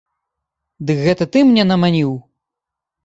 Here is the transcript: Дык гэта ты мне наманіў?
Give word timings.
Дык 0.87 0.97
гэта 1.05 1.23
ты 1.35 1.45
мне 1.49 1.63
наманіў? 1.73 2.11